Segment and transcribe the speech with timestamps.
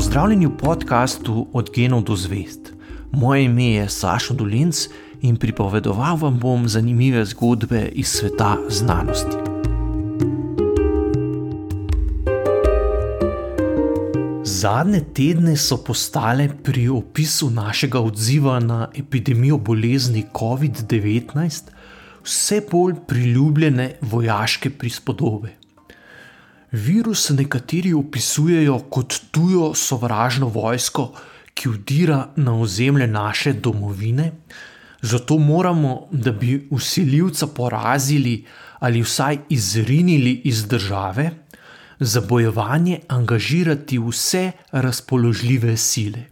[0.00, 2.72] Pozdravljeni v podkastu Od genov do zvest.
[3.12, 4.86] Moje ime je Sašo Dolinc
[5.20, 9.36] in pripovedoval vam bom zanimive zgodbe iz sveta znanosti.
[14.44, 21.62] Zadnje tedne so postale pri opisu našega odziva na epidemijo bolezni COVID-19
[22.24, 25.59] vse bolj priljubljene vojaške prispodobe.
[26.72, 31.12] Virus nekateri opisujejo kot tujo sovražno vojsko,
[31.54, 34.32] ki vdira na ozemlje naše domovine,
[35.02, 38.44] zato moramo, da bi usiljivca porazili
[38.78, 41.30] ali vsaj izrinili iz države,
[42.00, 46.24] za bojevanje angažirati vse razpoložljive sile.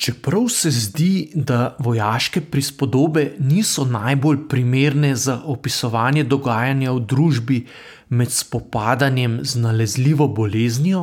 [0.00, 7.56] Čeprav se zdi, da vojaške prispodobe niso najbolj primerne za opisovanje dogajanja v družbi
[8.08, 11.02] med spopadanjem z nalezljivo boleznijo,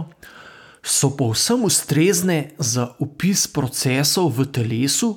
[0.82, 5.12] so povsem ustrezne za opis procesov v telesu,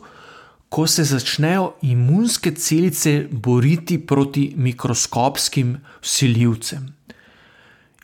[0.68, 6.84] ko se začnejo imunske celice boriti proti mikroskopskim siljivcem.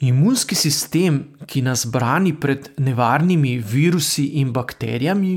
[0.01, 5.35] Imunski sistem, ki nas brani pred nevarnimi virusi in bakterijami,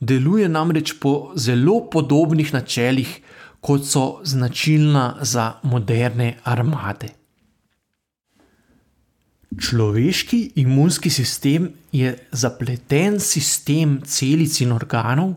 [0.00, 3.20] deluje namreč po zelo podobnih načelih,
[3.60, 7.08] kot so značilna za moderne armade.
[9.60, 15.34] Človeški imunski sistem je zapleten sistem celic in organov,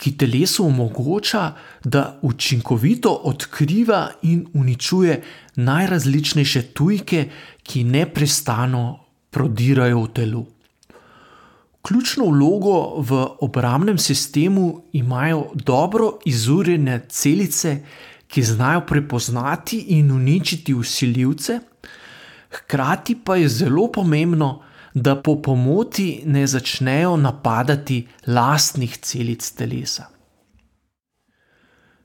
[0.00, 1.42] ki telesu omogoča,
[1.84, 5.22] da učinkovito odkriva in uničuje
[5.56, 7.26] najrazličnejše tujke,
[7.62, 8.84] ki neprestano
[9.30, 10.46] prodirajo v telo.
[11.82, 17.82] Ključno vlogo v obrambnem sistemu imajo dobro izurjene celice,
[18.26, 21.58] ki znajo prepoznati in uničiti usiljivce,
[22.50, 24.62] hkrati pa je zelo pomembno,
[24.94, 30.06] da po pomoti ne začnejo napadati lastnih celic telesa.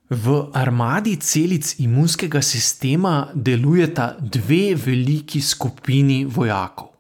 [0.10, 6.95] V armadi celic imunskega sistema delujeta dve veliki skupini vojakov.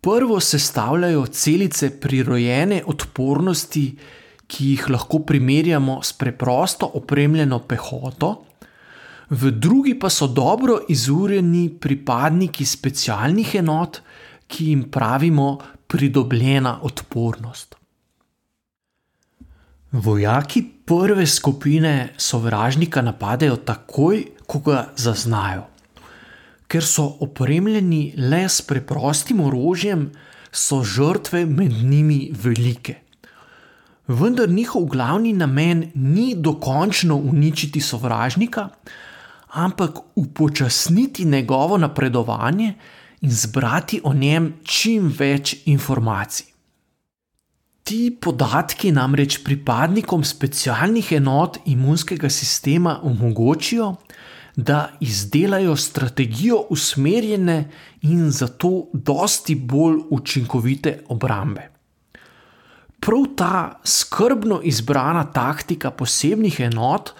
[0.00, 3.98] Prvo sestavljajo celice prirojene odpornosti,
[4.46, 8.30] ki jih lahko primerjamo s preprosto opremljeno pehoto,
[9.30, 14.00] v drugi pa so dobro izurjeni pripadniki specialnih enot,
[14.46, 17.76] ki jim pravimo pridobljena odpornost.
[19.92, 25.70] Vojaki prve skupine sovražnika napadejo takoj, ko ga zaznajo
[26.70, 30.10] ker so opremljeni le s preprostim orožjem,
[30.52, 32.96] so žrtve med njimi velike.
[34.10, 38.68] Vendar njihov glavni namen ni dokončno uničiti sovražnika,
[39.48, 42.74] ampak upočasniti njegovo napredovanje
[43.20, 46.46] in zbrati o njem čim več informacij.
[47.82, 54.29] Ti podatki namreč pripadnikom specialnih enot imunskega sistema omogočijo, da
[55.00, 57.70] izdelajo strategijo usmerjene
[58.02, 61.70] in zato dosti bolj učinkovite obrambe.
[63.00, 67.14] Prav ta skrbno izbrana taktika posebnih enot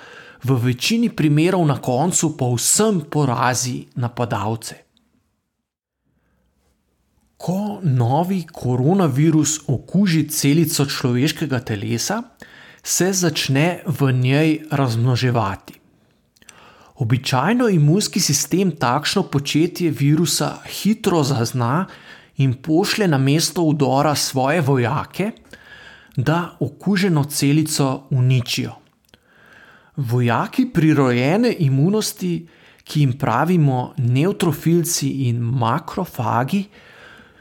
[0.45, 4.75] v večini primerov na koncu povsem porazi napadalce.
[7.37, 12.23] Ko novi koronavirus okuži celico človeškega telesa,
[12.83, 15.80] se začne v njej razmnoževati.
[17.01, 21.87] Običajno imunski sistem takšno početje virusa hitro zazna
[22.37, 25.31] in pošlje na mesto udora svoje vojake,
[26.17, 28.73] da okuženo celico uničijo.
[29.97, 32.47] Vojaki prirojene imunosti,
[32.85, 36.65] ki jim pravimo neutrofilci in makrofagi,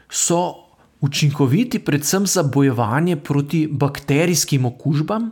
[0.08, 0.54] so
[1.00, 5.30] učinkoviti predvsem za bojevanje proti bakterijskim okužbam.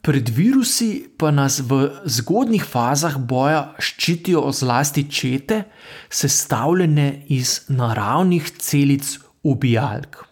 [0.00, 5.66] Pred virusi pa nas v zgodnjih fazah boja ščitijo zlasti čete,
[6.08, 10.24] sestavljene iz naravnih celic ubijalk.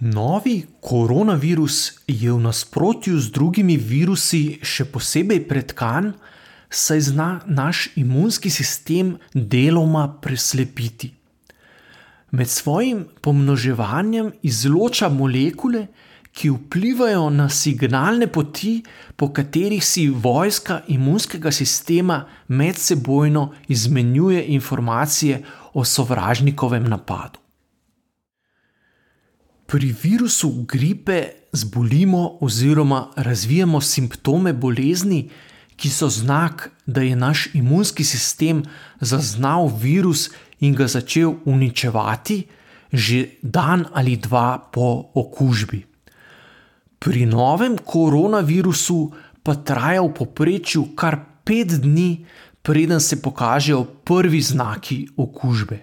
[0.00, 6.12] Novi koronavirus je v nasprotju z drugimi virusi še posebej pretkan,
[6.70, 11.14] saj zna naš imunski sistem deloma preslepiti.
[12.30, 15.86] Med svojim pomnoževanjem izloča molekule,
[16.38, 18.82] ki vplivajo na signalne poti,
[19.16, 25.42] po katerih si vojska imunskega sistema medsebojno izmenjuje informacije
[25.74, 27.38] o sovražnikovem napadu.
[29.66, 35.30] Pri virusu gripe zbolimo oziroma razvijamo simptome bolezni,
[35.76, 38.62] ki so znak, da je naš imunski sistem
[39.00, 40.30] zaznal virus
[40.60, 42.44] in ga začel uničevati
[42.92, 45.87] že dan ali dva po okužbi.
[46.98, 49.12] Pri novem koronavirusu
[49.42, 52.26] pa traja v povprečju kar pet dni,
[52.62, 55.78] preden se pokažejo prvi znaki okužbe.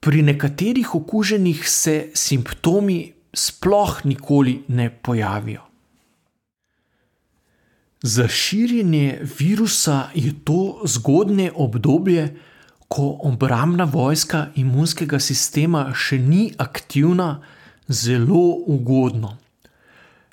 [0.00, 5.62] Pri nekaterih okuženih se simptomi sploh nikoli ne pojavijo.
[8.02, 12.36] Za širjenje virusa je to zgodnje obdobje,
[12.88, 17.42] ko obrambna vojska imunskega sistema še ni aktivna,
[17.88, 19.36] zelo ugodno.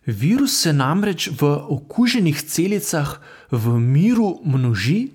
[0.06, 3.18] Virus se namreč v okuženih celicah
[3.52, 5.10] v miru množi,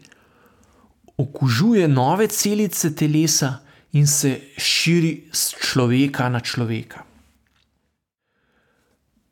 [1.16, 3.60] okužuje nove celice telesa
[3.92, 7.04] in se širi z človeka na človeka.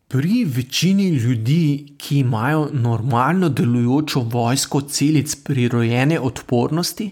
[0.08, 7.10] Pri večini ljudi, ki imajo normalno delujočo vojsko celic prirojene odpornosti,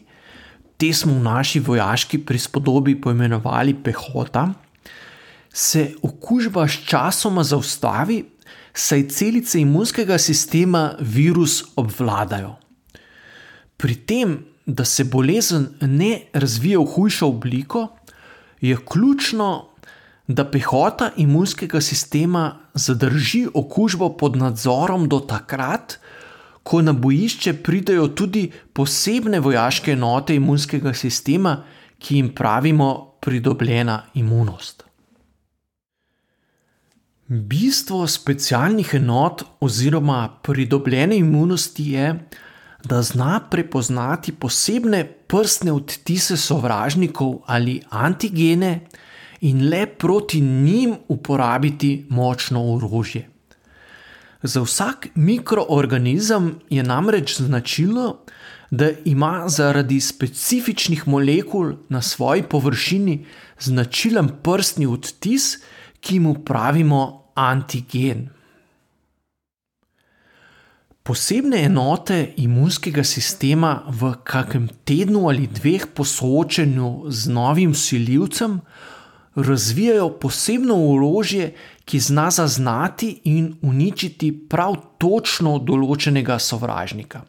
[0.76, 4.46] te smo v naši vojaški prispodobi poimenovali pehota,
[5.52, 8.22] se okužba sčasoma zaustavi,
[8.76, 12.56] saj celice imunskega sistema virus obvladajo.
[13.76, 17.88] Pri tem, da se bolezen ne razvije v hujšo obliko,
[18.60, 19.68] je ključno,
[20.28, 25.98] da pehota imunskega sistema zadrži okužbo pod nadzorom do takrat,
[26.62, 31.62] ko na bojišče pridejo tudi posebne vojaške enote imunskega sistema,
[31.98, 34.84] ki jim pravimo pridobljena imunost.
[37.28, 42.28] Bistvo specialnih enot oziroma pridobljene imunosti je,
[42.84, 48.86] da zna prepoznati posebne prstne odtise sovražnikov ali antigene
[49.40, 53.28] in le proti njim uporabiti močno orožje.
[54.42, 58.16] Za vsak mikroorganizem je namreč značilno,
[58.70, 63.24] da ima zaradi specifičnih molekul na svoji površini
[63.58, 65.76] značilen prstni odtis, ki
[66.20, 68.28] mu pravimo antigen.
[71.06, 78.60] Posebne enote imunskega sistema v kakem tednu ali dveh po soočenju z novim siljivcem
[79.36, 81.54] razvijajo posebno orožje,
[81.84, 87.22] ki zna zaznati in uničiti prav točno določenega sovražnika.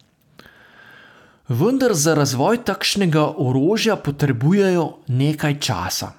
[1.48, 6.17] Vendar za razvoj takšnega orožja potrebujejo nekaj časa.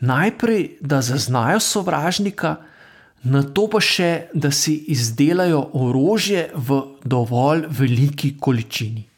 [0.00, 2.56] Najprej, da zaznajo sovražnika,
[3.22, 9.08] na to pa še, da si izdelajo orožje v dovolj veliki količini.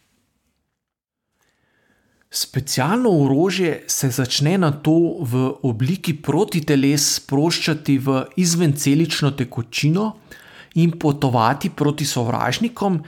[2.30, 10.04] Specialno orožje se začne na to v obliki protiteles sproščati v izvencelično tekočino
[10.78, 13.00] in potovati proti sovražnikom,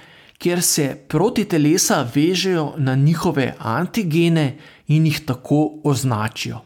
[0.43, 4.57] kjer se protitelesa vežejo na njihove antigene
[4.89, 6.59] in jih tako označijo.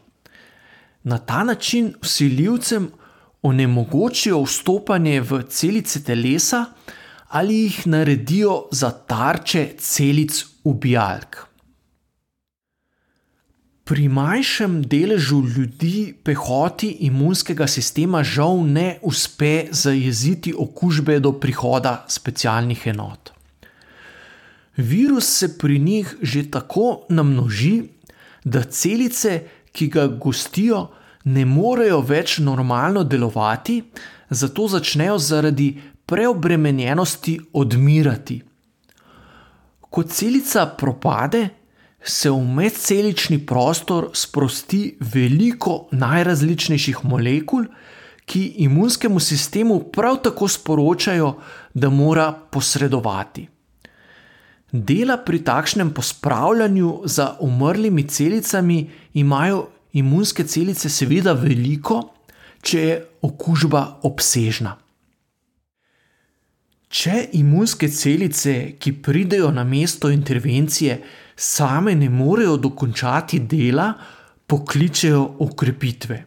[1.07, 2.89] Na ta način usiljivcem
[3.41, 6.65] onemogočijo vstopanje v celice telesa
[7.27, 11.37] ali jih naredijo za tarče celic ubijalk.
[13.83, 22.87] Pri manjšem deležu ljudi pehoti imunskega sistema žal ne uspe zajeziti okužbe do prihoda specialnih
[22.87, 23.31] enot.
[24.77, 27.83] Virus se pri njih že tako namnoži,
[28.43, 29.41] da celice,
[29.71, 30.87] ki ga gostijo,
[31.27, 33.81] ne morejo več normalno delovati,
[34.29, 35.69] zato začnejo zaradi
[36.07, 38.41] preobremenjenosti odmirati.
[39.89, 41.49] Ko celica propade,
[42.07, 47.65] se v medcelični prostor sprosti veliko najrazličnejših molekul,
[48.27, 51.33] ki imunskemu sistemu prav tako sporočajo,
[51.73, 53.47] da mora posredovati.
[54.71, 62.01] Dela pri takšnem pospravljanju za umrlimi celicami imajo imunske celice seveda veliko,
[62.61, 64.75] če je okužba obsežna.
[66.87, 71.01] Če imunske celice, ki pridejo na mesto intervencije,
[71.35, 73.91] same ne morejo dokončati dela,
[74.47, 76.21] pokličejo okrepitve.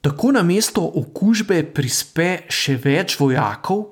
[0.00, 3.82] Tako na mesto okužbe prispe še več vojakov,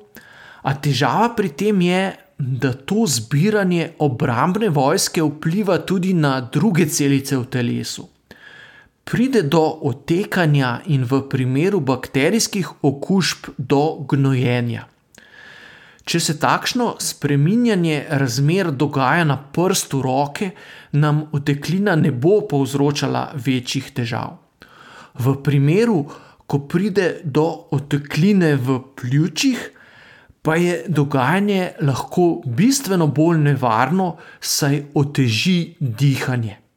[0.62, 2.04] a težava pri tem je,
[2.38, 8.06] da to zbiranje obrambne vojske vpliva tudi na druge celice v telesu
[9.08, 14.84] pride do otekanja in v primeru bakterijskih okužb do gnojenja.
[16.04, 20.50] Če se takšno spreminjanje razmer dogaja na prstu roke,
[20.92, 24.36] nam oteklina ne bo povzročala večjih težav.
[25.24, 26.04] V primeru,
[26.46, 29.66] ko pride do otekline v pljučih,
[30.44, 36.67] pa je dogajanje lahko bistveno bolj nevarno, saj oteži dihanje.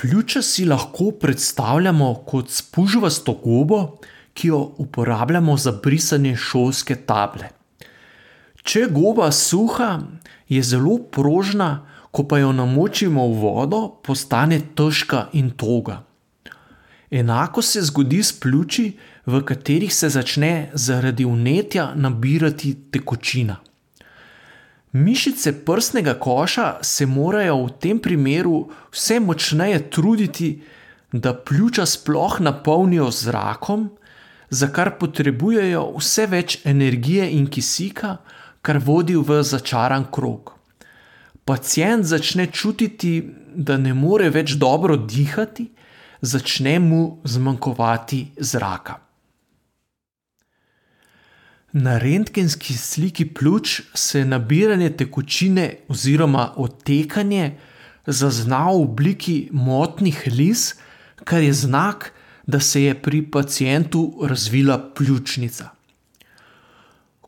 [0.00, 3.98] Pljuča si lahko predstavljamo kot spužvasto gobo,
[4.34, 7.48] ki jo uporabljamo za brisanje šolske table.
[8.62, 9.98] Če je goba suha,
[10.48, 16.04] je zelo prožna, ko pa jo namočimo v vodo, postane težka in toga.
[17.10, 18.92] Enako se zgodi s pljuči,
[19.26, 23.56] v katerih se začne zaradi vnetja nabirati tekočina.
[24.92, 30.62] Mišice prsnega koša se morajo v tem primeru vse močneje truditi,
[31.12, 33.88] da pljuča sploh napolnijo z zrakom,
[34.50, 38.16] za kar potrebujejo vse več energije in kisika,
[38.62, 40.54] kar vodi v začaran krog.
[41.44, 43.22] Pacient začne čutiti,
[43.54, 45.68] da ne more več dobro dihati,
[46.20, 49.07] začne mu zmanjkovati zraka.
[51.72, 57.58] Na rentgenski sliki pljuč se nabiranje tekočine oziroma odtekanje
[58.06, 60.74] zazna v obliki motnih lis,
[61.24, 62.12] kar je znak,
[62.46, 65.68] da se je pri pacijentu razvila pljučnica.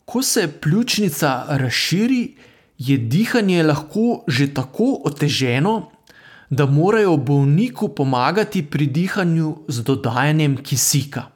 [0.05, 2.35] Ko se pljučnica razširi,
[2.79, 5.91] je dihanje lahko že tako oteženo,
[6.51, 11.29] da morajo bolniku pomagati pri dihanju z dodajanjem kisika.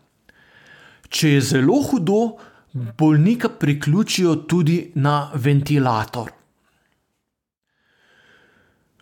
[1.09, 2.37] Če je zelo hudo,
[2.75, 6.31] bolnika priključijo tudi na ventilator.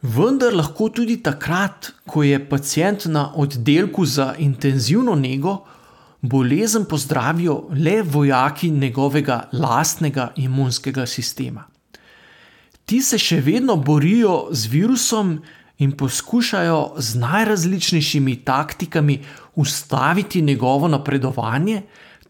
[0.02, 5.64] Vendar lahko tudi takrat, ko je pacijent na oddelku za intenzivno nego,
[6.20, 11.64] bolezen pozdravijo le vojaki njegovega lastnega imunskega sistema.
[12.84, 15.38] Ti se še vedno borijo z virusom
[15.78, 19.22] in poskušajo z najrazličnejšimi taktikami
[19.54, 21.82] ustaviti njegovo napredovanje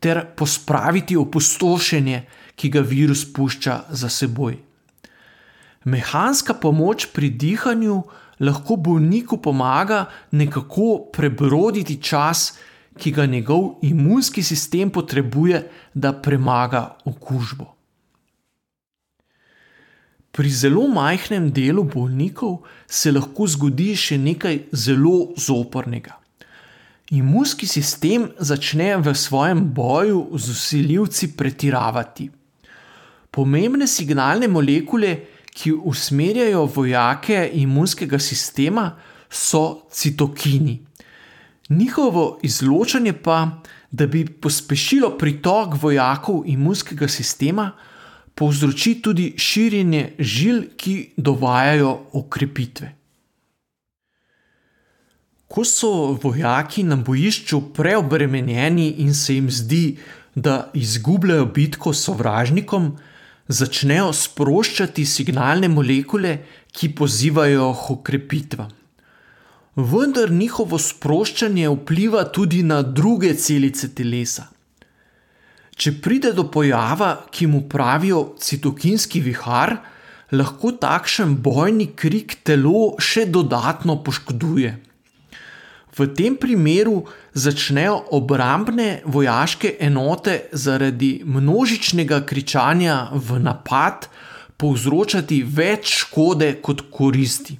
[0.02, 2.22] ter pospraviti opustošenje,
[2.58, 4.58] ki ga virus pušča za seboj.
[5.84, 8.02] Mehanska pomoč pri dihanju
[8.40, 12.52] lahko bolniku pomaga nekako prebroditi čas,
[12.98, 15.62] ki ga njegov imunski sistem potrebuje,
[15.94, 17.72] da premaga okužbo.
[20.32, 26.21] Pri zelo majhnem delu bolnikov se lahko zgodi še nekaj zelo zoprnega.
[27.12, 32.30] Imunski sistem začne v svojem boju z usiljivci pretiravati.
[33.30, 35.10] Pomembne signalne molekule,
[35.52, 38.86] ki usmerjajo vojake imunskega sistema,
[39.28, 40.78] so citokini.
[41.68, 47.70] Njihovo izločanje pa, da bi pospešilo pritok vojakov imunskega sistema,
[48.34, 53.01] povzroči tudi širjenje žil, ki dovajajo okrepitve.
[55.52, 59.98] Ko so vojaki na bojišču preobremenjeni in se jim zdi,
[60.34, 62.86] da izgubljajo bitko s sovražnikom,
[63.48, 66.38] začnejo sproščati signalne molekule,
[66.72, 68.70] ki pozivajo k okrepitvam.
[69.76, 74.46] Vendar njihovo sproščanje vpliva tudi na druge celice telesa.
[75.76, 79.76] Če pride do pojava, ki mu pravijo citokinski vihar,
[80.32, 84.72] lahko takšen bojni krik telo še dodatno poškoduje.
[85.92, 94.08] V tem primeru začnejo obrambne vojaške enote zaradi množičnega kričanja v napad
[94.56, 97.58] povzročati več škode kot koristi.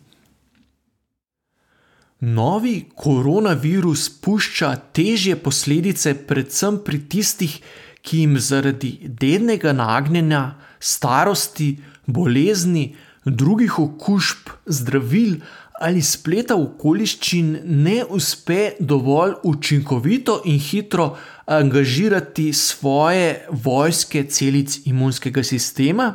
[2.22, 7.56] Novi koronavirus pušča težje posledice, predvsem pri tistih,
[8.02, 10.42] ki jim zaradi dednega nagnjenja,
[10.78, 11.74] starosti,
[12.06, 12.92] bolezni,
[13.26, 15.40] drugih okužb, zdravil
[15.82, 26.14] ali spleta okoliščin ne uspe dovolj učinkovito in hitro angažirati svoje vojske celic imunskega sistema,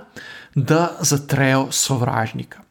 [0.55, 2.63] da zatrejo sovražnika.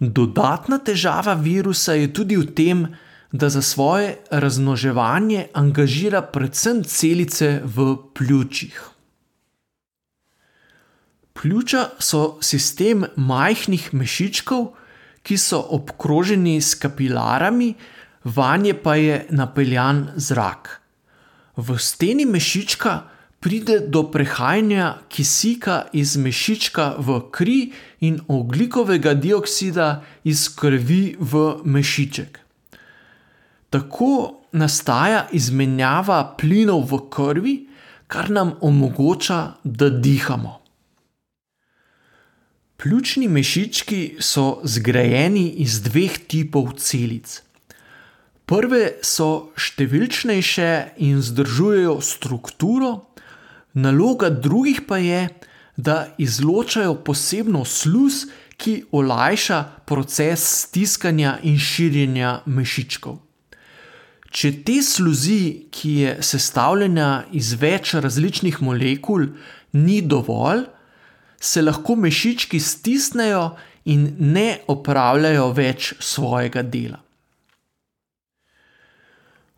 [0.00, 2.86] Dodatna težava virusa je tudi v tem,
[3.32, 8.80] da za svoje razmnoževanje angažira predvsem celice v pljučih.
[11.32, 14.72] Pljuča so sistem majhnih mešičkov,
[15.26, 17.74] ki so obkroženi s kapilarami,
[18.24, 20.80] vanje pa je napeljan zrak.
[21.56, 23.00] V steni mešička
[23.40, 27.60] pride do prehajanja kisika iz mešička v kri
[28.00, 32.38] in oglikovega dioksida iz krvi v mešiček.
[33.70, 34.12] Tako
[34.52, 37.56] nastaja izmenjava plinov v krvi,
[38.06, 40.65] kar nam omogoča, da dihamo.
[42.76, 47.40] Pljučni mešički so zgrajeni iz dveh tipov celic.
[48.46, 50.70] Prve so številčnejše
[51.02, 52.90] in zdržujejo strukturo,
[53.72, 55.24] naloga drugih pa je,
[55.76, 63.18] da izločajo posebno sluz, ki olajša proces stiskanja in širjenja mešičkov.
[64.32, 69.30] Če te sluzi, ki je sestavljena iz več različnih molekul,
[69.72, 70.64] ni dovolj,
[71.46, 73.50] se lahko mešički stisnejo
[73.84, 76.98] in ne opravljajo več svojega dela.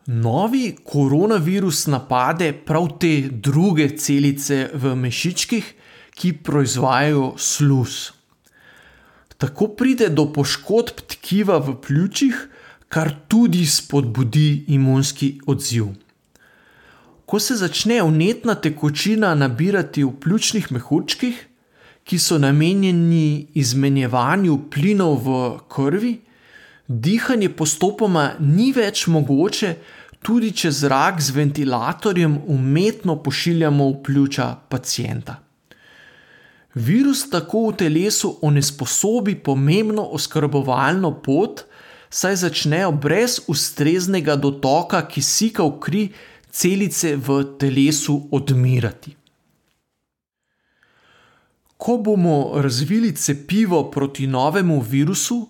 [0.09, 5.73] Novi koronavirus napade prav te druge celice v mešičkih,
[6.19, 7.97] ki proizvajajo sluz.
[9.37, 12.39] Tako pride do poškodb tkiva v pljučih,
[12.89, 15.93] kar tudi spodbudi imunski odziv.
[17.29, 21.45] Ko se začne unetna tekočina nabirati v pljučnih mehurčkih,
[22.09, 25.33] ki so namenjeni izmenjevanju plinov v
[25.69, 26.15] krvi,
[26.87, 29.75] dihanje postopoma ni več mogoče,
[30.25, 35.37] tudi če zrak z ventilatorjem umetno pošiljamo v pljuča pacijenta.
[36.73, 41.63] Virus tako v telesu onesposobi pomembno oskrbovalno pot,
[42.09, 46.03] saj začnejo brez ustreznega dotoka kisika v kri
[46.49, 49.18] celice v telesu odmirati.
[51.79, 55.47] Ko bomo razvili cepivo proti novemu virusu,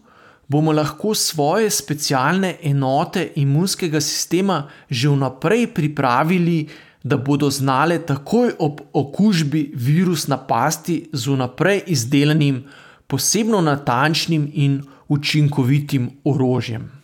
[0.47, 6.67] bomo lahko svoje specialne enote imunskega sistema že vnaprej pripravili,
[7.03, 12.63] da bodo znale takoj ob okužbi virus napasti z vnaprej izdelanim,
[13.07, 16.98] posebno natančnim in učinkovitim orožjem.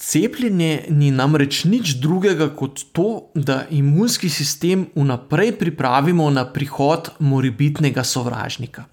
[0.00, 8.04] Cepljenje ni namreč nič drugega kot to, da imunski sistem vnaprej pripravimo na prihod morebitnega
[8.04, 8.84] sovražnika.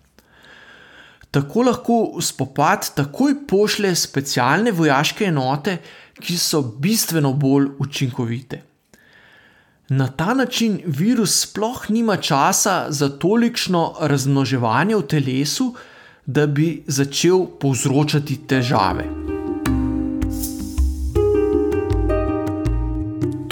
[1.32, 5.78] Tako lahko spopad takoj pošlje specialne vojaške enote,
[6.20, 8.62] ki so bistveno bolj učinkovite.
[9.90, 15.72] Na ta način virus sploh nima časa za tolikšno razmnoževanje v telesu,
[16.26, 19.27] da bi začel povzročati težave.